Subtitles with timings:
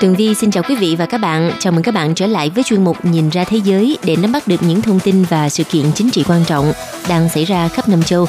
[0.00, 1.52] Tường Vi xin chào quý vị và các bạn.
[1.58, 4.32] Chào mừng các bạn trở lại với chuyên mục Nhìn ra thế giới để nắm
[4.32, 6.72] bắt được những thông tin và sự kiện chính trị quan trọng
[7.08, 8.26] đang xảy ra khắp năm châu.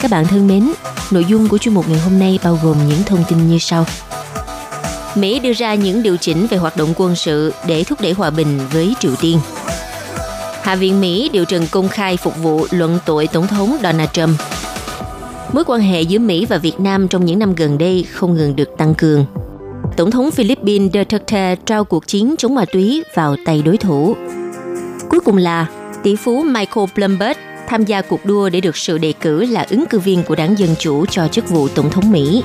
[0.00, 0.72] Các bạn thân mến,
[1.10, 3.86] nội dung của chuyên mục ngày hôm nay bao gồm những thông tin như sau.
[5.14, 8.30] Mỹ đưa ra những điều chỉnh về hoạt động quân sự để thúc đẩy hòa
[8.30, 9.40] bình với Triều Tiên.
[10.62, 14.40] Hạ viện Mỹ điều trần công khai phục vụ luận tội Tổng thống Donald Trump.
[15.52, 18.56] Mối quan hệ giữa Mỹ và Việt Nam trong những năm gần đây không ngừng
[18.56, 19.26] được tăng cường.
[19.98, 24.16] Tổng thống Philippines Duterte trao cuộc chiến chống ma túy vào tay đối thủ.
[25.08, 25.66] Cuối cùng là
[26.02, 29.84] tỷ phú Michael Bloomberg tham gia cuộc đua để được sự đề cử là ứng
[29.86, 32.42] cử viên của đảng Dân Chủ cho chức vụ Tổng thống Mỹ.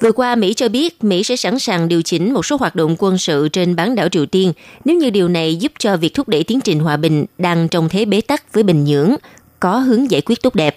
[0.00, 2.96] Vừa qua, Mỹ cho biết Mỹ sẽ sẵn sàng điều chỉnh một số hoạt động
[2.98, 4.52] quân sự trên bán đảo Triều Tiên
[4.84, 7.88] nếu như điều này giúp cho việc thúc đẩy tiến trình hòa bình đang trong
[7.88, 9.14] thế bế tắc với Bình Nhưỡng
[9.60, 10.76] có hướng giải quyết tốt đẹp.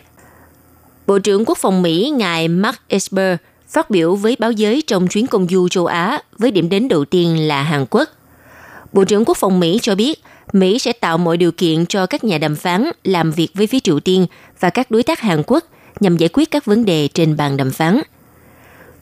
[1.12, 5.28] Bộ trưởng Quốc phòng Mỹ ngài Mark Esper phát biểu với báo giới trong chuyến
[5.28, 8.10] công du châu Á với điểm đến đầu tiên là Hàn Quốc.
[8.94, 12.24] Bộ trưởng Quốc phòng Mỹ cho biết, Mỹ sẽ tạo mọi điều kiện cho các
[12.24, 14.26] nhà đàm phán làm việc với phía Triều Tiên
[14.60, 15.64] và các đối tác Hàn Quốc
[16.00, 18.02] nhằm giải quyết các vấn đề trên bàn đàm phán.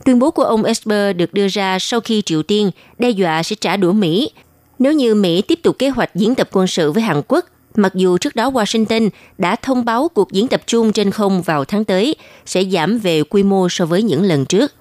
[0.05, 3.55] Tuyên bố của ông Esper được đưa ra sau khi Triều Tiên đe dọa sẽ
[3.55, 4.31] trả đũa Mỹ
[4.79, 7.45] nếu như Mỹ tiếp tục kế hoạch diễn tập quân sự với Hàn Quốc
[7.75, 11.65] mặc dù trước đó Washington đã thông báo cuộc diễn tập chung trên không vào
[11.65, 12.15] tháng tới
[12.45, 14.73] sẽ giảm về quy mô so với những lần trước.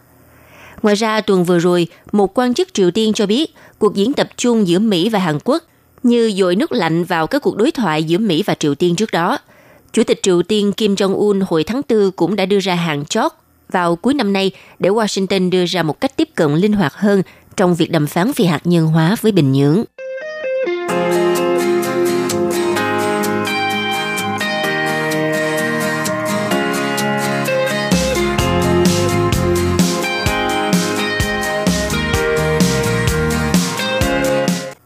[0.83, 4.29] Ngoài ra, tuần vừa rồi, một quan chức Triều Tiên cho biết cuộc diễn tập
[4.37, 5.63] chung giữa Mỹ và Hàn Quốc
[6.03, 9.13] như dội nước lạnh vào các cuộc đối thoại giữa Mỹ và Triều Tiên trước
[9.13, 9.39] đó.
[9.93, 13.33] Chủ tịch Triều Tiên Kim Jong-un hồi tháng 4 cũng đã đưa ra hàng chót
[13.73, 17.23] vào cuối năm nay để Washington đưa ra một cách tiếp cận linh hoạt hơn
[17.57, 19.85] trong việc đàm phán phi hạt nhân hóa với Bình Nhưỡng.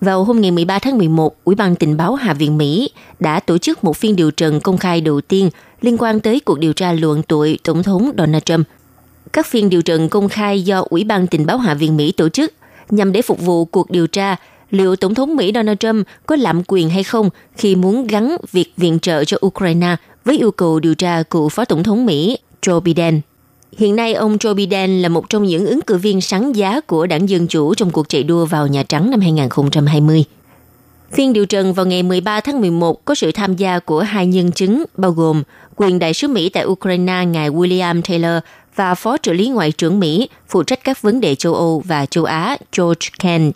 [0.03, 2.91] Vào hôm ngày 13 tháng 11, Ủy ban tình báo Hạ viện Mỹ
[3.21, 6.59] đã tổ chức một phiên điều trần công khai đầu tiên liên quan tới cuộc
[6.59, 8.67] điều tra luận tội Tổng thống Donald Trump.
[9.33, 12.29] Các phiên điều trần công khai do Ủy ban tình báo Hạ viện Mỹ tổ
[12.29, 12.53] chức
[12.91, 14.37] nhằm để phục vụ cuộc điều tra
[14.71, 18.73] liệu Tổng thống Mỹ Donald Trump có lạm quyền hay không khi muốn gắn việc
[18.77, 22.81] viện trợ cho Ukraine với yêu cầu điều tra cựu Phó Tổng thống Mỹ Joe
[22.81, 23.21] Biden.
[23.77, 27.07] Hiện nay, ông Joe Biden là một trong những ứng cử viên sáng giá của
[27.07, 30.25] đảng Dân Chủ trong cuộc chạy đua vào Nhà Trắng năm 2020.
[31.13, 34.53] Phiên điều trần vào ngày 13 tháng 11 có sự tham gia của hai nhân
[34.53, 35.43] chứng bao gồm
[35.77, 38.43] quyền đại sứ Mỹ tại Ukraine ngài William Taylor
[38.77, 42.07] và phó trợ lý ngoại trưởng Mỹ phụ trách các vấn đề châu Âu và
[42.07, 43.55] châu Á George Kent.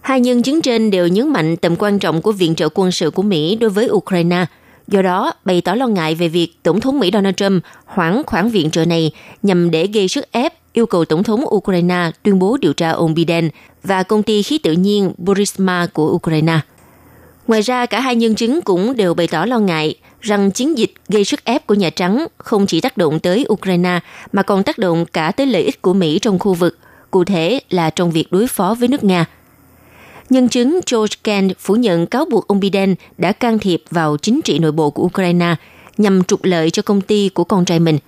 [0.00, 3.10] Hai nhân chứng trên đều nhấn mạnh tầm quan trọng của viện trợ quân sự
[3.10, 4.46] của Mỹ đối với Ukraine–
[4.92, 8.48] Do đó, bày tỏ lo ngại về việc Tổng thống Mỹ Donald Trump hoãn khoản
[8.48, 9.10] viện trợ này
[9.42, 13.14] nhằm để gây sức ép yêu cầu Tổng thống Ukraine tuyên bố điều tra ông
[13.14, 13.50] Biden
[13.82, 16.60] và công ty khí tự nhiên Burisma của Ukraine.
[17.46, 20.94] Ngoài ra, cả hai nhân chứng cũng đều bày tỏ lo ngại rằng chiến dịch
[21.08, 24.00] gây sức ép của Nhà Trắng không chỉ tác động tới Ukraine
[24.32, 26.78] mà còn tác động cả tới lợi ích của Mỹ trong khu vực,
[27.10, 29.24] cụ thể là trong việc đối phó với nước Nga–
[30.32, 34.40] Nhân chứng George Kent phủ nhận cáo buộc ông Biden đã can thiệp vào chính
[34.42, 35.54] trị nội bộ của Ukraine
[35.98, 37.98] nhằm trục lợi cho công ty của con trai mình.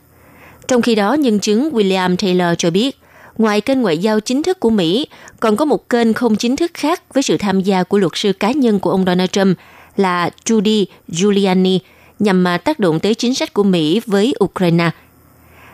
[0.68, 2.98] Trong khi đó, nhân chứng William Taylor cho biết,
[3.38, 5.06] ngoài kênh ngoại giao chính thức của Mỹ,
[5.40, 8.32] còn có một kênh không chính thức khác với sự tham gia của luật sư
[8.32, 9.58] cá nhân của ông Donald Trump
[9.96, 11.78] là Judy Giuliani
[12.18, 14.90] nhằm mà tác động tới chính sách của Mỹ với Ukraine.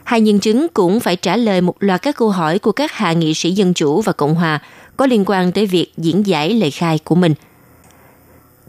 [0.05, 3.12] Hai nhân chứng cũng phải trả lời một loạt các câu hỏi của các hạ
[3.12, 4.61] nghị sĩ Dân Chủ và Cộng hòa
[5.00, 7.35] có liên quan tới việc diễn giải lời khai của mình.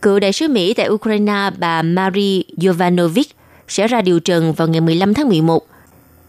[0.02, 3.24] Cựu đại sứ Mỹ tại Ukraine bà Marie Jovanovic
[3.68, 5.68] sẽ ra điều trần vào ngày 15 tháng 11.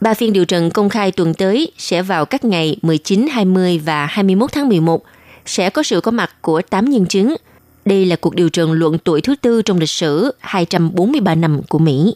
[0.01, 4.07] Ba phiên điều trần công khai tuần tới sẽ vào các ngày 19, 20 và
[4.07, 5.03] 21 tháng 11.
[5.47, 7.37] Sẽ có sự có mặt của 8 nhân chứng.
[7.85, 11.79] Đây là cuộc điều trần luận tuổi thứ tư trong lịch sử 243 năm của
[11.79, 12.15] Mỹ.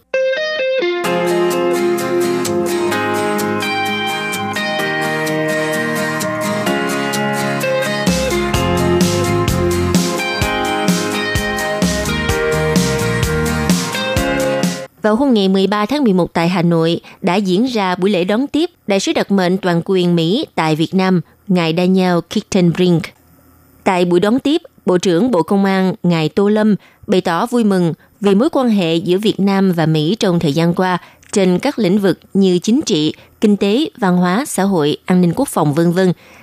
[15.06, 18.46] Vào hôm ngày 13 tháng 11 tại Hà Nội đã diễn ra buổi lễ đón
[18.46, 23.02] tiếp Đại sứ đặc mệnh toàn quyền Mỹ tại Việt Nam, ngài Daniel Kittenbrink.
[23.84, 26.74] Tại buổi đón tiếp, Bộ trưởng Bộ Công an ngài Tô Lâm
[27.06, 30.52] bày tỏ vui mừng vì mối quan hệ giữa Việt Nam và Mỹ trong thời
[30.52, 30.98] gian qua
[31.32, 35.32] trên các lĩnh vực như chính trị, kinh tế, văn hóa, xã hội, an ninh
[35.36, 35.98] quốc phòng v.v.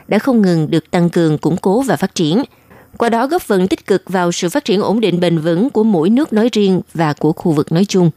[0.08, 2.44] đã không ngừng được tăng cường, củng cố và phát triển.
[2.98, 5.84] Qua đó góp phần tích cực vào sự phát triển ổn định bền vững của
[5.84, 8.12] mỗi nước nói riêng và của khu vực nói chung.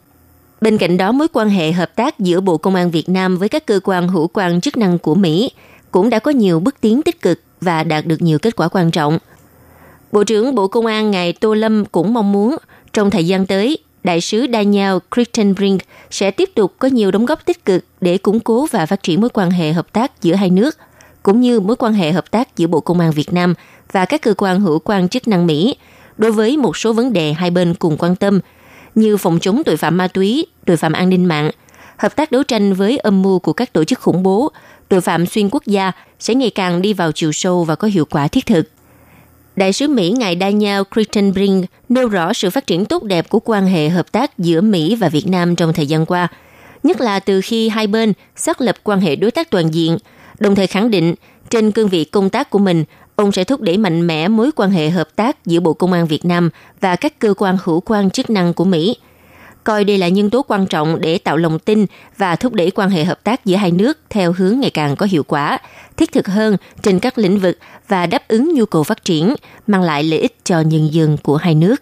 [0.61, 3.49] Bên cạnh đó, mối quan hệ hợp tác giữa Bộ Công an Việt Nam với
[3.49, 5.50] các cơ quan hữu quan chức năng của Mỹ
[5.91, 8.91] cũng đã có nhiều bước tiến tích cực và đạt được nhiều kết quả quan
[8.91, 9.19] trọng.
[10.12, 12.56] Bộ trưởng Bộ Công an ngài Tô Lâm cũng mong muốn
[12.93, 15.81] trong thời gian tới, Đại sứ Daniel Crittenbrink
[16.11, 19.20] sẽ tiếp tục có nhiều đóng góp tích cực để củng cố và phát triển
[19.20, 20.76] mối quan hệ hợp tác giữa hai nước,
[21.23, 23.55] cũng như mối quan hệ hợp tác giữa Bộ Công an Việt Nam
[23.93, 25.76] và các cơ quan hữu quan chức năng Mỹ
[26.19, 28.41] đối với một số vấn đề hai bên cùng quan tâm–
[28.96, 31.50] như phòng chống tội phạm ma túy, tội phạm an ninh mạng,
[31.96, 34.52] hợp tác đấu tranh với âm mưu của các tổ chức khủng bố,
[34.88, 38.04] tội phạm xuyên quốc gia sẽ ngày càng đi vào chiều sâu và có hiệu
[38.04, 38.70] quả thiết thực.
[39.56, 43.66] Đại sứ Mỹ ngài Daniel Crittenbrink nêu rõ sự phát triển tốt đẹp của quan
[43.66, 46.28] hệ hợp tác giữa Mỹ và Việt Nam trong thời gian qua,
[46.82, 49.99] nhất là từ khi hai bên xác lập quan hệ đối tác toàn diện,
[50.38, 51.14] đồng thời khẳng định
[51.50, 52.84] trên cương vị công tác của mình,
[53.16, 56.06] ông sẽ thúc đẩy mạnh mẽ mối quan hệ hợp tác giữa Bộ Công an
[56.06, 58.96] Việt Nam và các cơ quan hữu quan chức năng của Mỹ.
[59.64, 61.86] Coi đây là nhân tố quan trọng để tạo lòng tin
[62.16, 65.06] và thúc đẩy quan hệ hợp tác giữa hai nước theo hướng ngày càng có
[65.06, 65.58] hiệu quả,
[65.96, 67.58] thiết thực hơn trên các lĩnh vực
[67.88, 69.34] và đáp ứng nhu cầu phát triển,
[69.66, 71.76] mang lại lợi ích cho nhân dân của hai nước.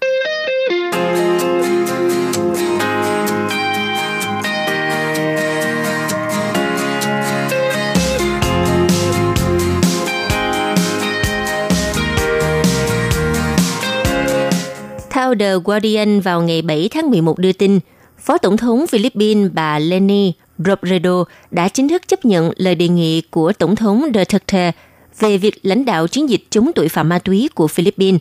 [15.15, 17.81] Theo The Guardian vào ngày 7 tháng 11 đưa tin,
[18.19, 23.21] Phó Tổng thống Philippines bà Leni Robredo đã chính thức chấp nhận lời đề nghị
[23.21, 24.73] của Tổng thống Duterte
[25.19, 28.21] về việc lãnh đạo chiến dịch chống tội phạm ma túy của Philippines,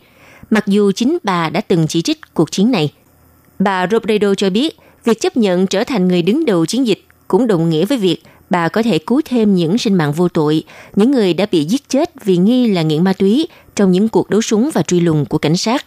[0.49, 2.93] mặc dù chính bà đã từng chỉ trích cuộc chiến này.
[3.59, 7.47] Bà Robredo cho biết, việc chấp nhận trở thành người đứng đầu chiến dịch cũng
[7.47, 10.63] đồng nghĩa với việc bà có thể cứu thêm những sinh mạng vô tội,
[10.95, 14.29] những người đã bị giết chết vì nghi là nghiện ma túy trong những cuộc
[14.29, 15.85] đấu súng và truy lùng của cảnh sát.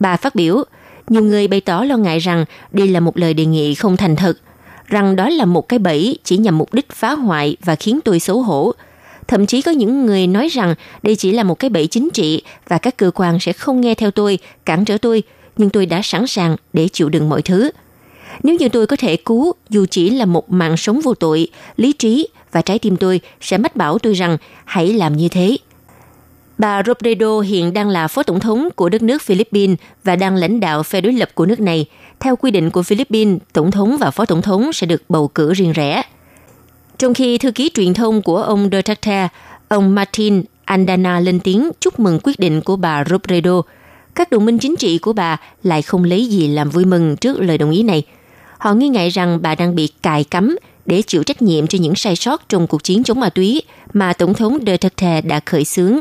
[0.00, 0.64] Bà phát biểu,
[1.08, 4.16] nhiều người bày tỏ lo ngại rằng đây là một lời đề nghị không thành
[4.16, 4.34] thật,
[4.86, 8.20] rằng đó là một cái bẫy chỉ nhằm mục đích phá hoại và khiến tôi
[8.20, 8.72] xấu hổ.
[9.28, 12.42] Thậm chí có những người nói rằng đây chỉ là một cái bẫy chính trị
[12.68, 15.22] và các cơ quan sẽ không nghe theo tôi, cản trở tôi,
[15.56, 17.70] nhưng tôi đã sẵn sàng để chịu đựng mọi thứ.
[18.42, 21.92] Nếu như tôi có thể cứu dù chỉ là một mạng sống vô tội, lý
[21.92, 25.56] trí và trái tim tôi sẽ mách bảo tôi rằng hãy làm như thế.
[26.58, 30.60] Bà Robredo hiện đang là phó tổng thống của đất nước Philippines và đang lãnh
[30.60, 31.86] đạo phe đối lập của nước này.
[32.20, 35.52] Theo quy định của Philippines, tổng thống và phó tổng thống sẽ được bầu cử
[35.52, 36.02] riêng rẽ.
[36.98, 39.28] Trong khi thư ký truyền thông của ông Duterte,
[39.68, 43.62] ông Martin Andana lên tiếng chúc mừng quyết định của bà Robredo,
[44.14, 47.40] các đồng minh chính trị của bà lại không lấy gì làm vui mừng trước
[47.40, 48.02] lời đồng ý này.
[48.58, 51.94] Họ nghi ngại rằng bà đang bị cài cắm để chịu trách nhiệm cho những
[51.94, 53.62] sai sót trong cuộc chiến chống ma túy
[53.92, 56.00] mà Tổng thống Duterte đã khởi xướng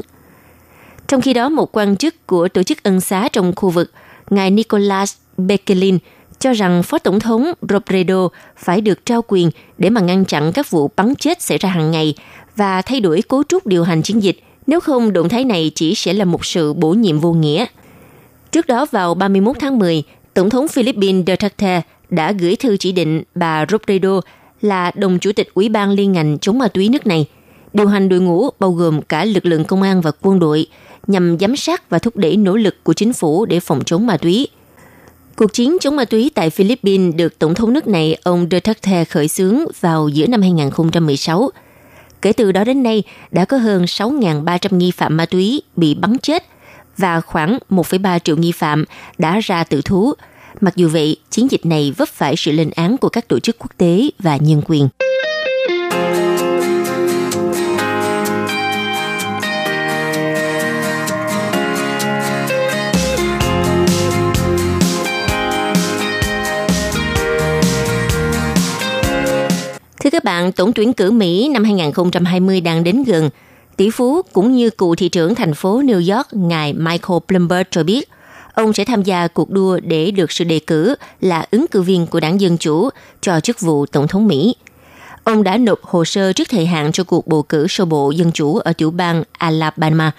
[1.08, 3.92] trong khi đó, một quan chức của tổ chức ân xá trong khu vực,
[4.30, 5.98] ngài Nicolas Bekelin,
[6.40, 10.70] cho rằng Phó Tổng thống Robredo phải được trao quyền để mà ngăn chặn các
[10.70, 12.16] vụ bắn chết xảy ra hàng ngày
[12.56, 15.96] và thay đổi cấu trúc điều hành chiến dịch, nếu không động thái này chỉ
[15.96, 17.66] sẽ là một sự bổ nhiệm vô nghĩa.
[18.52, 23.24] Trước đó vào 31 tháng 10, Tổng thống Philippines Duterte đã gửi thư chỉ định
[23.36, 24.22] bà Robredo
[24.62, 27.26] là đồng chủ tịch Ủy ban liên ngành chống ma túy nước này,
[27.74, 30.68] điều hành đội ngũ bao gồm cả lực lượng công an và quân đội
[31.08, 34.18] nhằm giám sát và thúc đẩy nỗ lực của chính phủ để phòng chống ma
[34.18, 34.48] túy.
[35.36, 39.28] Cuộc chiến chống ma túy tại Philippines được Tổng thống nước này ông Duterte khởi
[39.28, 41.50] xướng vào giữa năm 2016.
[42.22, 46.18] Kể từ đó đến nay, đã có hơn 6.300 nghi phạm ma túy bị bắn
[46.22, 46.44] chết
[46.98, 48.86] và khoảng 1,3 triệu nghi phạm
[49.18, 50.14] đã ra tự thú.
[50.62, 53.56] Mặc dù vậy, chiến dịch này vấp phải sự lên án của các tổ chức
[53.60, 54.88] quốc tế và nhân quyền.
[70.04, 73.30] Thưa các bạn, tổng tuyển cử Mỹ năm 2020 đang đến gần.
[73.78, 77.84] Tỷ phú cũng như cựu thị trưởng thành phố New York, ngài Michael Bloomberg cho
[77.84, 78.10] biết,
[78.54, 82.08] ông sẽ tham gia cuộc đua để được sự đề cử là ứng cử viên
[82.08, 82.90] của đảng Dân Chủ
[83.22, 84.56] cho chức vụ Tổng thống Mỹ.
[85.24, 88.32] Ông đã nộp hồ sơ trước thời hạn cho cuộc bầu cử sơ bộ Dân
[88.32, 90.12] Chủ ở tiểu bang Alabama.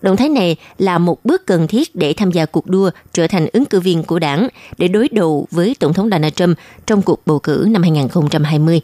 [0.00, 3.46] Động thái này là một bước cần thiết để tham gia cuộc đua trở thành
[3.52, 4.48] ứng cử viên của đảng
[4.78, 8.80] để đối đầu với Tổng thống Donald Trump trong cuộc bầu cử năm 2020.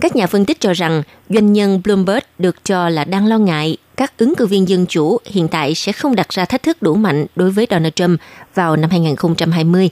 [0.00, 3.76] Các nhà phân tích cho rằng doanh nhân Bloomberg được cho là đang lo ngại
[3.96, 6.94] các ứng cử viên dân chủ hiện tại sẽ không đặt ra thách thức đủ
[6.94, 8.20] mạnh đối với Donald Trump
[8.54, 9.90] vào năm 2020.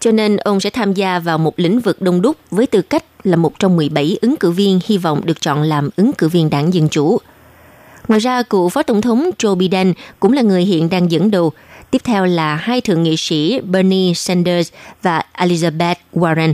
[0.00, 3.04] Cho nên ông sẽ tham gia vào một lĩnh vực đông đúc với tư cách
[3.24, 6.50] là một trong 17 ứng cử viên hy vọng được chọn làm ứng cử viên
[6.50, 7.18] đảng Dân Chủ.
[8.08, 11.52] Ngoài ra, cựu Phó Tổng thống Joe Biden cũng là người hiện đang dẫn đầu.
[11.90, 16.52] Tiếp theo là hai thượng nghị sĩ Bernie Sanders và Elizabeth Warren.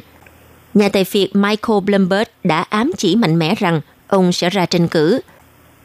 [0.74, 4.88] Nhà tài phiệt Michael Bloomberg đã ám chỉ mạnh mẽ rằng ông sẽ ra tranh
[4.88, 5.20] cử.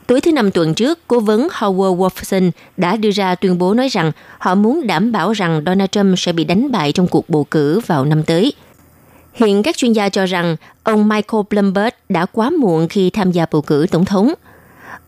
[0.08, 3.88] Tối thứ năm tuần trước, cố vấn Howard Wolfson đã đưa ra tuyên bố nói
[3.88, 7.43] rằng họ muốn đảm bảo rằng Donald Trump sẽ bị đánh bại trong cuộc bầu
[7.43, 8.53] cử vào năm tới.
[9.34, 13.46] Hiện các chuyên gia cho rằng ông Michael Bloomberg đã quá muộn khi tham gia
[13.51, 14.34] bầu cử tổng thống–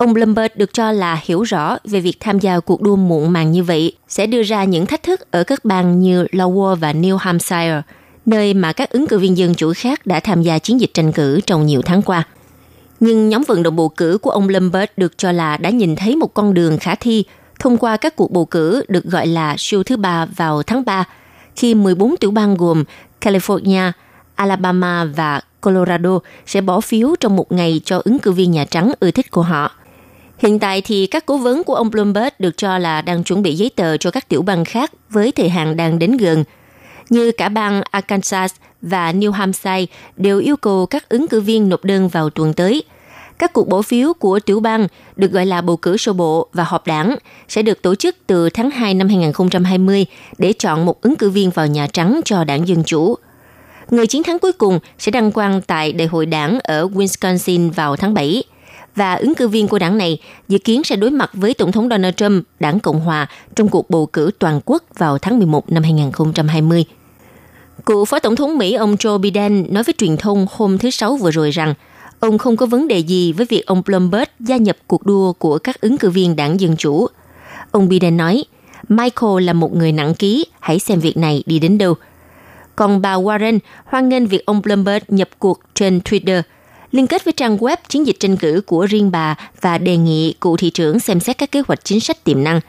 [0.02, 3.52] Ông Bloomberg được cho là hiểu rõ về việc tham gia cuộc đua muộn màng
[3.52, 7.18] như vậy sẽ đưa ra những thách thức ở các bang như Iowa và New
[7.18, 7.82] Hampshire,
[8.26, 11.12] nơi mà các ứng cử viên dân chủ khác đã tham gia chiến dịch tranh
[11.12, 12.24] cử trong nhiều tháng qua.
[13.00, 16.16] Nhưng nhóm vận động bầu cử của ông Bloomberg được cho là đã nhìn thấy
[16.16, 17.24] một con đường khả thi
[17.60, 21.04] thông qua các cuộc bầu cử được gọi là siêu thứ ba vào tháng 3,
[21.56, 22.84] khi 14 tiểu bang gồm
[23.22, 23.92] California,
[24.36, 28.92] Alabama và Colorado sẽ bỏ phiếu trong một ngày cho ứng cử viên Nhà Trắng
[29.00, 29.72] ưa thích của họ–
[30.42, 33.56] Hiện tại thì các cố vấn của ông Bloomberg được cho là đang chuẩn bị
[33.56, 36.44] giấy tờ cho các tiểu bang khác với thời hạn đang đến gần.
[37.12, 39.86] Như cả bang Arkansas và New Hampshire
[40.18, 42.84] đều yêu cầu các ứng cử viên nộp đơn vào tuần tới.
[43.40, 46.64] Các cuộc bỏ phiếu của tiểu bang được gọi là bầu cử sơ bộ và
[46.64, 47.16] họp đảng
[47.48, 50.06] sẽ được tổ chức từ tháng 2 năm 2020
[50.38, 53.16] để chọn một ứng cử viên vào Nhà Trắng cho đảng Dân Chủ.
[53.90, 57.96] Người chiến thắng cuối cùng sẽ đăng quang tại đại hội đảng ở Wisconsin vào
[57.96, 58.44] tháng 7
[58.96, 61.90] và ứng cử viên của đảng này dự kiến sẽ đối mặt với Tổng thống
[61.90, 65.84] Donald Trump, đảng Cộng Hòa, trong cuộc bầu cử toàn quốc vào tháng 11 năm
[65.84, 66.86] 2020.
[67.86, 71.16] Cựu Phó Tổng thống Mỹ ông Joe Biden nói với truyền thông hôm thứ Sáu
[71.16, 71.74] vừa rồi rằng
[72.20, 75.58] ông không có vấn đề gì với việc ông Bloomberg gia nhập cuộc đua của
[75.58, 77.08] các ứng cử viên đảng Dân Chủ.
[77.72, 78.44] Ông Biden nói,
[78.90, 81.94] Michael là một người nặng ký, hãy xem việc này đi đến đâu.
[82.76, 86.42] Còn bà Warren hoan nghênh việc ông Bloomberg nhập cuộc trên Twitter–
[86.92, 90.34] liên kết với trang web chiến dịch tranh cử của riêng bà và đề nghị
[90.42, 92.60] cựu thị trưởng xem xét các kế hoạch chính sách tiềm năng.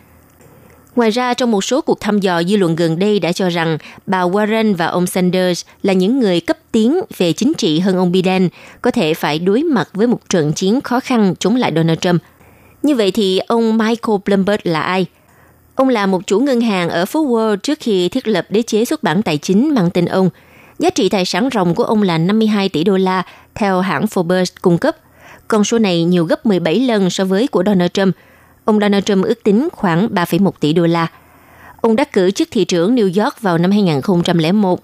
[0.96, 3.78] Ngoài ra, trong một số cuộc thăm dò dư luận gần đây đã cho rằng
[4.06, 8.12] bà Warren và ông Sanders là những người cấp tiến về chính trị hơn ông
[8.12, 8.48] Biden,
[8.82, 12.22] có thể phải đối mặt với một trận chiến khó khăn chống lại Donald Trump.
[12.82, 15.06] Như vậy thì ông Michael Bloomberg là ai?
[15.74, 18.84] Ông là một chủ ngân hàng ở phố Wall trước khi thiết lập đế chế
[18.84, 20.30] xuất bản tài chính mang tên ông–
[20.82, 23.22] Giá trị tài sản ròng của ông là 52 tỷ đô la,
[23.54, 24.96] theo hãng Forbes cung cấp.
[25.48, 28.16] Con số này nhiều gấp 17 lần so với của Donald Trump.
[28.64, 31.06] Ông Donald Trump ước tính khoảng 3,1 tỷ đô la.
[31.80, 34.80] Ông đắc cử chức thị trưởng New York vào năm 2001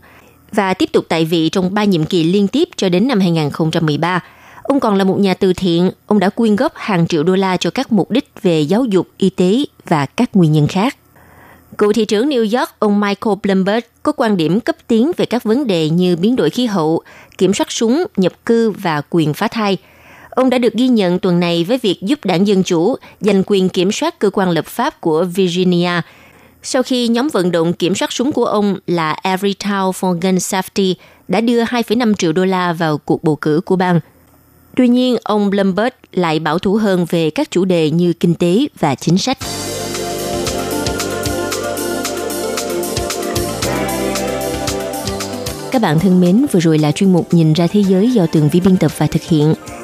[0.53, 4.21] và tiếp tục tại vị trong 3 nhiệm kỳ liên tiếp cho đến năm 2013.
[4.63, 7.57] Ông còn là một nhà từ thiện, ông đã quyên góp hàng triệu đô la
[7.57, 10.97] cho các mục đích về giáo dục, y tế và các nguyên nhân khác.
[11.79, 15.45] Cựu thị trưởng New York, ông Michael Bloomberg có quan điểm cấp tiến về các
[15.45, 17.03] vấn đề như biến đổi khí hậu,
[17.39, 19.79] kiểm soát súng, nhập cư và quyền phá thai.
[20.39, 23.69] Ông đã được ghi nhận tuần này với việc giúp đảng Dân Chủ giành quyền
[23.69, 25.91] kiểm soát cơ quan lập pháp của Virginia
[26.63, 30.37] sau khi nhóm vận động kiểm soát súng của ông là Every Town for Gun
[30.37, 30.95] Safety
[31.29, 34.01] đã đưa 2,5 triệu đô la vào cuộc bầu cử của bang.
[34.77, 38.67] Tuy nhiên, ông Bloomberg lại bảo thủ hơn về các chủ đề như kinh tế
[38.81, 39.39] và chính sách.
[45.73, 48.49] Các bạn thân mến, vừa rồi là chuyên mục Nhìn ra thế giới do Tường
[48.53, 49.55] Vi biên tập và thực hiện.